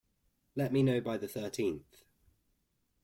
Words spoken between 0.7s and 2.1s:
me know by the thirteenth.